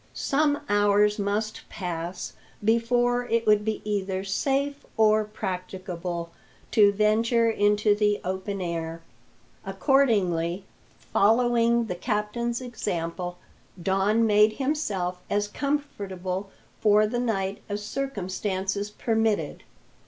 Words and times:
Some 0.15 0.61
hours 0.67 1.19
must 1.19 1.61
pass 1.69 2.33
before 2.63 3.27
it 3.27 3.45
would 3.45 3.63
be 3.63 3.83
either 3.87 4.23
safe 4.23 4.83
or 4.97 5.23
practicable 5.25 6.31
to 6.71 6.91
venture 6.91 7.51
into 7.51 7.93
the 7.93 8.19
open 8.23 8.61
air. 8.61 9.03
Accordingly, 9.63 10.65
following 11.13 11.85
the 11.85 11.93
captain's 11.93 12.61
example, 12.61 13.37
Don 13.79 14.25
made 14.25 14.53
himself 14.53 15.21
as 15.29 15.47
comfortable 15.47 16.49
for 16.79 17.05
the 17.05 17.19
night 17.19 17.61
as 17.69 17.85
circumstances 17.85 18.89
permitted. 18.89 19.61